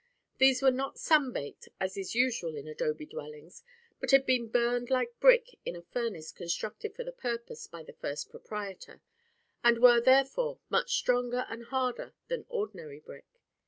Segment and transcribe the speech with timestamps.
[0.39, 3.61] These were not sun baked, as is usual in adobe dwellings,
[3.99, 7.93] but had been burned like brick in a furnace constructed for the purpose by the
[7.93, 9.03] first proprietor,
[9.63, 13.27] and were therefore much stronger and harder than ordinary brick.